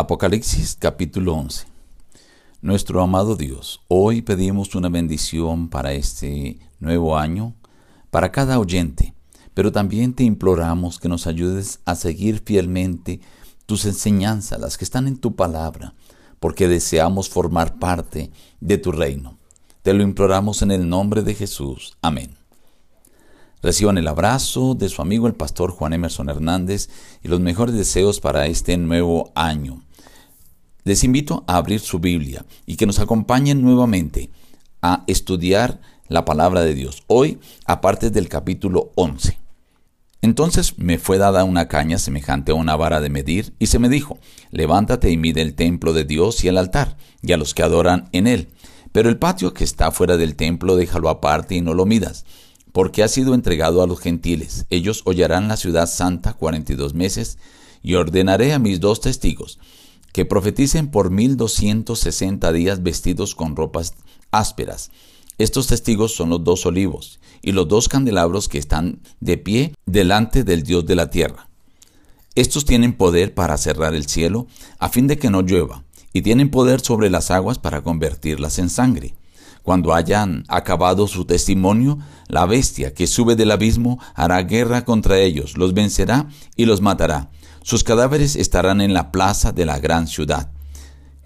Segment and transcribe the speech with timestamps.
[0.00, 1.66] Apocalipsis capítulo 11.
[2.62, 7.54] Nuestro amado Dios, hoy pedimos una bendición para este nuevo año,
[8.10, 9.12] para cada oyente,
[9.52, 13.20] pero también te imploramos que nos ayudes a seguir fielmente
[13.66, 15.92] tus enseñanzas, las que están en tu palabra,
[16.38, 19.36] porque deseamos formar parte de tu reino.
[19.82, 21.98] Te lo imploramos en el nombre de Jesús.
[22.00, 22.38] Amén.
[23.62, 26.88] Reciban el abrazo de su amigo el pastor Juan Emerson Hernández
[27.22, 29.82] y los mejores deseos para este nuevo año.
[30.84, 34.30] Les invito a abrir su Biblia y que nos acompañen nuevamente
[34.82, 37.02] a estudiar la palabra de Dios.
[37.06, 39.38] Hoy, aparte del capítulo 11.
[40.22, 43.88] Entonces me fue dada una caña semejante a una vara de medir, y se me
[43.88, 44.18] dijo,
[44.50, 48.08] levántate y mide el templo de Dios y el altar, y a los que adoran
[48.12, 48.48] en él.
[48.92, 52.26] Pero el patio que está fuera del templo déjalo aparte y no lo midas,
[52.72, 54.66] porque ha sido entregado a los gentiles.
[54.68, 57.38] Ellos hollarán la ciudad santa cuarenta y dos meses,
[57.82, 59.58] y ordenaré a mis dos testigos,
[60.12, 63.94] que profeticen por mil doscientos sesenta días vestidos con ropas
[64.30, 64.90] ásperas.
[65.38, 70.44] Estos testigos son los dos olivos y los dos candelabros que están de pie delante
[70.44, 71.48] del Dios de la tierra.
[72.34, 74.46] Estos tienen poder para cerrar el cielo
[74.78, 78.68] a fin de que no llueva, y tienen poder sobre las aguas para convertirlas en
[78.68, 79.14] sangre.
[79.62, 81.98] Cuando hayan acabado su testimonio,
[82.28, 87.30] la bestia que sube del abismo hará guerra contra ellos, los vencerá y los matará
[87.62, 90.50] sus cadáveres estarán en la plaza de la gran ciudad.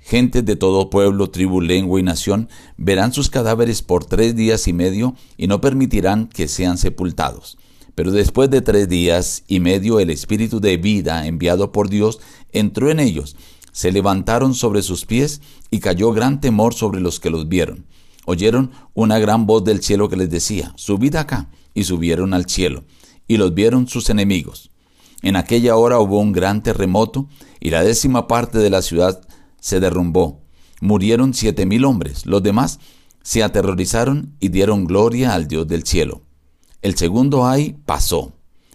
[0.00, 4.74] Gentes de todo pueblo, tribu, lengua y nación verán sus cadáveres por tres días y
[4.74, 7.56] medio y no permitirán que sean sepultados.
[7.94, 12.20] Pero después de tres días y medio el espíritu de vida enviado por Dios
[12.52, 13.36] entró en ellos.
[13.72, 15.40] Se levantaron sobre sus pies
[15.70, 17.86] y cayó gran temor sobre los que los vieron.
[18.26, 22.84] Oyeron una gran voz del cielo que les decía, subid acá, y subieron al cielo,
[23.26, 24.70] y los vieron sus enemigos.
[25.24, 29.26] En aquella hora hubo un gran terremoto y la décima parte de la ciudad
[29.58, 30.42] se derrumbó.
[30.82, 32.26] Murieron siete mil hombres.
[32.26, 32.78] Los demás
[33.22, 36.20] se aterrorizaron y dieron gloria al Dios del cielo.
[36.82, 38.34] El segundo ay pasó.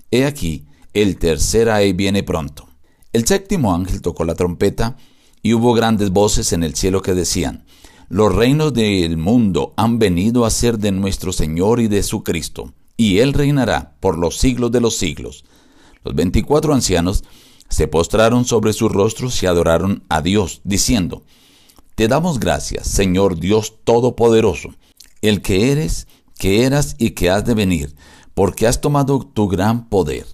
[0.10, 0.66] He aquí,
[0.96, 2.68] el tercer ay viene pronto.
[3.14, 4.98] El séptimo ángel tocó la trompeta
[5.44, 7.64] y hubo grandes voces en el cielo que decían,
[8.08, 12.74] los reinos del mundo han venido a ser de nuestro Señor y de su Cristo,
[12.98, 15.46] y Él reinará por los siglos de los siglos.
[16.04, 17.24] Los veinticuatro ancianos
[17.70, 21.24] se postraron sobre sus rostros y adoraron a Dios, diciendo,
[21.96, 24.70] Te damos gracias, Señor Dios Todopoderoso,
[25.22, 27.96] el que eres, que eras y que has de venir,
[28.34, 30.26] porque has tomado tu gran poder.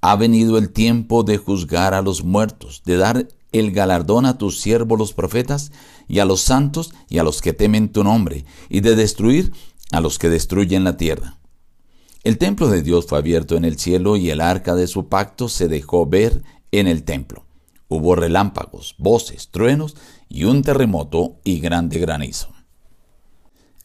[0.00, 4.60] Ha venido el tiempo de juzgar a los muertos, de dar el galardón a tus
[4.60, 5.70] siervos los profetas,
[6.08, 9.52] y a los santos y a los que temen tu nombre, y de destruir
[9.92, 11.38] a los que destruyen la tierra
[12.24, 15.50] el templo de Dios fue abierto en el cielo y el arca de su pacto
[15.50, 16.42] se dejó ver
[16.72, 17.44] en el templo.
[17.88, 19.94] Hubo relámpagos, voces, truenos
[20.28, 22.48] y un terremoto y grande granizo.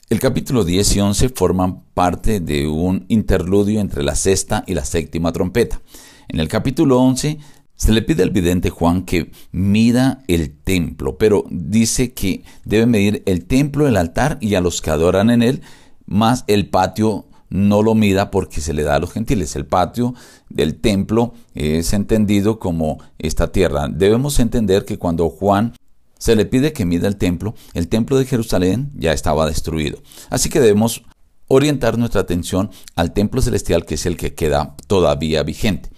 [0.10, 4.86] El capítulo 10 y 11 forman parte de un interludio entre la sexta y la
[4.86, 5.82] séptima trompeta.
[6.30, 7.38] En el capítulo 11
[7.76, 13.22] se le pide al vidente Juan que mida el templo, pero dice que debe medir
[13.26, 15.62] el templo, el altar y a los que adoran en él,
[16.06, 19.56] más el patio no lo mida porque se le da a los gentiles.
[19.56, 20.14] El patio
[20.50, 23.88] del templo es entendido como esta tierra.
[23.90, 25.74] Debemos entender que cuando Juan
[26.18, 30.00] se le pide que mida el templo, el templo de Jerusalén ya estaba destruido.
[30.30, 31.04] Así que debemos
[31.48, 35.90] orientar nuestra atención al templo celestial que es el que queda todavía vigente.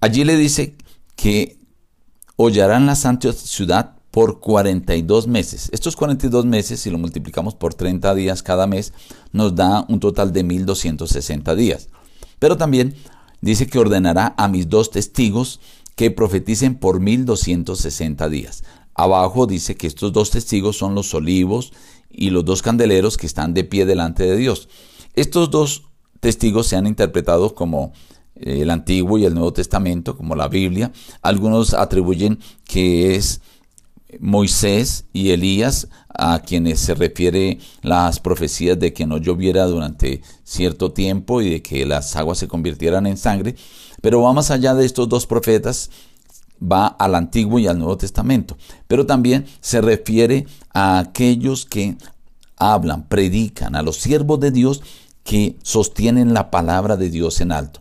[0.00, 0.76] Allí le dice
[1.16, 1.58] que
[2.36, 5.68] hollarán la santa ciudad por 42 meses.
[5.72, 8.92] Estos 42 meses, si lo multiplicamos por 30 días cada mes,
[9.32, 11.88] nos da un total de 1260 días.
[12.38, 12.94] Pero también
[13.40, 15.60] dice que ordenará a mis dos testigos
[15.94, 18.64] que profeticen por 1260 días.
[18.94, 21.72] Abajo dice que estos dos testigos son los olivos
[22.10, 24.68] y los dos candeleros que están de pie delante de Dios.
[25.14, 25.84] Estos dos
[26.20, 27.92] testigos se han interpretado como
[28.34, 30.92] eh, el Antiguo y el Nuevo Testamento, como la Biblia.
[31.22, 33.40] Algunos atribuyen que es
[34.18, 40.92] Moisés y Elías, a quienes se refiere las profecías de que no lloviera durante cierto
[40.92, 43.54] tiempo y de que las aguas se convirtieran en sangre,
[44.00, 45.90] pero va más allá de estos dos profetas,
[46.60, 51.96] va al Antiguo y al Nuevo Testamento, pero también se refiere a aquellos que
[52.56, 54.82] hablan, predican, a los siervos de Dios
[55.24, 57.80] que sostienen la palabra de Dios en alto.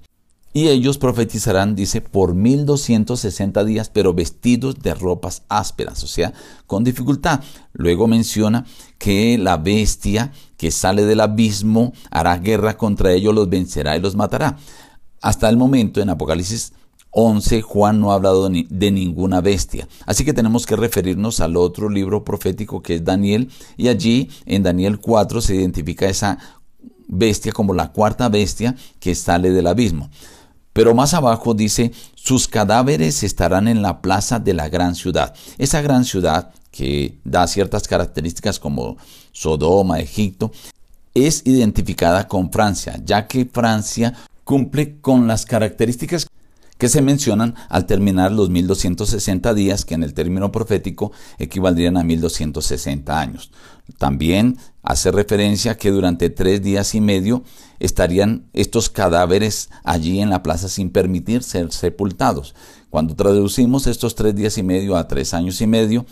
[0.52, 6.34] Y ellos profetizarán, dice, por 1260 días, pero vestidos de ropas ásperas, o sea,
[6.66, 7.42] con dificultad.
[7.74, 8.66] Luego menciona
[8.98, 14.16] que la bestia que sale del abismo hará guerra contra ellos, los vencerá y los
[14.16, 14.58] matará.
[15.22, 16.74] Hasta el momento en Apocalipsis
[17.12, 19.88] 11 Juan no ha hablado de ninguna bestia.
[20.06, 24.64] Así que tenemos que referirnos al otro libro profético que es Daniel y allí en
[24.64, 26.38] Daniel 4 se identifica esa
[27.08, 30.10] bestia como la cuarta bestia que sale del abismo.
[30.80, 35.36] Pero más abajo dice, sus cadáveres estarán en la plaza de la gran ciudad.
[35.58, 38.96] Esa gran ciudad que da ciertas características como
[39.34, 40.54] Sodoma, Egipto,
[41.14, 44.14] es identificada con Francia, ya que Francia
[44.46, 46.28] cumple con las características
[46.80, 52.04] que se mencionan al terminar los 1260 días, que en el término profético equivaldrían a
[52.06, 53.52] 1260 años.
[53.98, 57.44] También hace referencia que durante tres días y medio
[57.80, 62.56] estarían estos cadáveres allí en la plaza sin permitir ser sepultados.
[62.90, 66.06] Cuando traducimos estos tres días y medio a tres años y medio,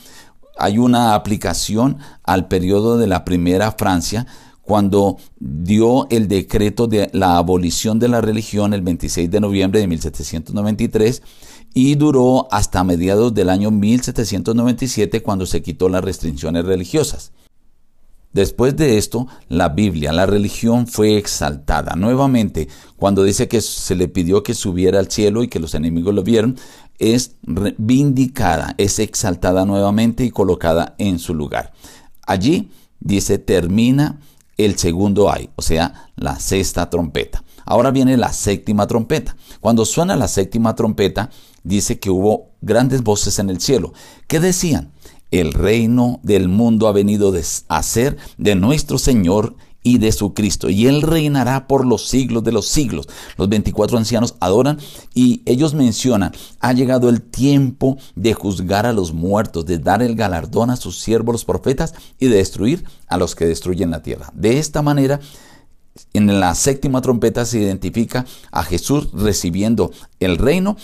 [0.59, 4.27] hay una aplicación al periodo de la primera Francia,
[4.67, 9.87] cuando dio el decreto de la abolición de la religión el 26 de noviembre de
[9.87, 11.23] 1793
[11.73, 17.31] y duró hasta mediados del año 1797 cuando se quitó las restricciones religiosas.
[18.33, 21.95] Después de esto, la Biblia, la religión fue exaltada.
[21.95, 22.67] Nuevamente,
[22.97, 26.23] cuando dice que se le pidió que subiera al cielo y que los enemigos lo
[26.23, 26.57] vieron,
[26.99, 27.37] es
[27.77, 31.71] vindicada, es exaltada nuevamente y colocada en su lugar.
[32.27, 32.69] Allí
[32.99, 34.19] dice termina
[34.57, 37.43] el segundo ay, o sea, la sexta trompeta.
[37.65, 39.35] Ahora viene la séptima trompeta.
[39.59, 41.29] Cuando suena la séptima trompeta,
[41.63, 43.93] dice que hubo grandes voces en el cielo.
[44.27, 44.91] ¿Qué decían?
[45.31, 47.33] El reino del mundo ha venido
[47.67, 49.55] a ser de nuestro Señor
[49.87, 53.07] y de su Cristo, y Él reinará por los siglos de los siglos.
[53.37, 54.79] Los 24 ancianos adoran
[55.13, 60.15] y ellos mencionan, ha llegado el tiempo de juzgar a los muertos, de dar el
[60.15, 64.29] galardón a sus siervos los profetas y de destruir a los que destruyen la tierra.
[64.33, 65.21] De esta manera,
[66.11, 70.75] en la séptima trompeta se identifica a Jesús recibiendo el reino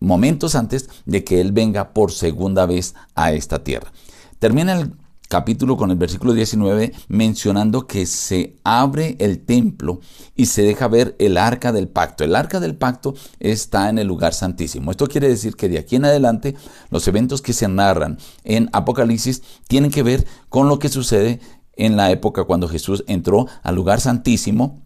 [0.00, 3.92] momentos antes de que Él venga por segunda vez a esta tierra.
[4.40, 4.94] Termina el
[5.28, 10.00] capítulo con el versículo 19 mencionando que se abre el templo
[10.34, 12.24] y se deja ver el arca del pacto.
[12.24, 14.90] El arca del pacto está en el lugar santísimo.
[14.90, 16.56] Esto quiere decir que de aquí en adelante
[16.90, 21.40] los eventos que se narran en Apocalipsis tienen que ver con lo que sucede
[21.76, 24.82] en la época cuando Jesús entró al lugar santísimo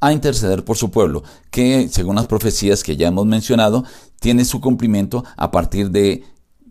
[0.00, 3.84] a interceder por su pueblo, que según las profecías que ya hemos mencionado,
[4.20, 6.24] tiene su cumplimiento a partir de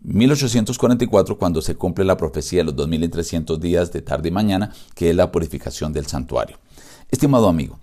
[0.06, 5.10] 1844 cuando se cumple la profecía de los 2300 días de tarde y mañana, que
[5.10, 6.58] es la purificación del santuario.
[7.10, 7.80] Estimado amigo,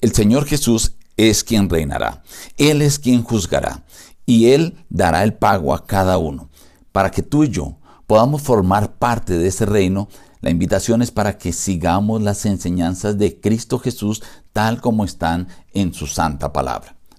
[0.00, 2.24] el Señor Jesús es quien reinará,
[2.56, 3.84] Él es quien juzgará
[4.26, 6.50] y Él dará el pago a cada uno.
[6.90, 7.76] Para que tú y yo
[8.08, 10.08] podamos formar parte de ese reino,
[10.40, 15.94] la invitación es para que sigamos las enseñanzas de Cristo Jesús tal como están en
[15.94, 16.96] su santa palabra.